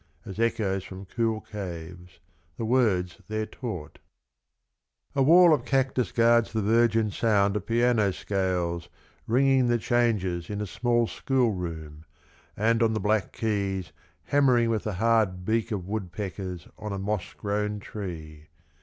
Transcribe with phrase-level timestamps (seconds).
[0.25, 2.19] As echoes from cool caves
[2.57, 3.99] The words they're taught.
[3.99, 8.09] 70 El in Arcadia, Omnes A wall of cactus guards the virgin sound Of piano
[8.11, 8.89] scales
[9.27, 12.05] Ringing the changes In a small school room,
[12.57, 13.91] And on the black keys
[14.23, 18.47] Hammering with the hard beak of woodpeckers On a moss grown tree.